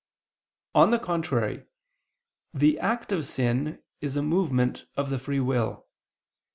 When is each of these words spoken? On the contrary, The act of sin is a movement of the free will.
On 0.73 0.89
the 0.89 0.97
contrary, 0.97 1.67
The 2.55 2.79
act 2.79 3.11
of 3.11 3.23
sin 3.23 3.83
is 4.01 4.15
a 4.15 4.23
movement 4.23 4.87
of 4.95 5.11
the 5.11 5.19
free 5.19 5.39
will. 5.39 5.85